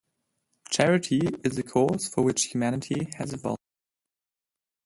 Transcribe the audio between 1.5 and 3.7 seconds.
the cause for which humanity has evolved